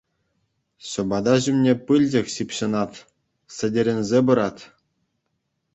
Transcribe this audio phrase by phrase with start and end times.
[0.91, 3.05] Ҫӑпата ҫумне пылчӑк ҫыпҫӑнать,
[3.59, 4.61] сӗтӗрӗнсе пырать.